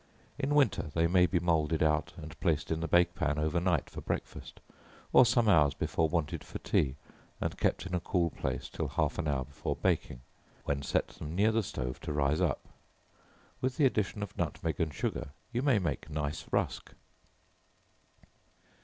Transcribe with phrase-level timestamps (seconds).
[0.39, 3.87] In winter they may be moulded out and placed in the bake pan over night
[3.87, 4.59] for breakfast,
[5.13, 6.95] or some hours before wanted for tea,
[7.39, 10.21] and kept in a cool place till half an hour before baking,
[10.63, 12.67] when set them near the stove to rise up.
[13.61, 16.95] With the addition of nutmeg and sugar, you may make nice rusk.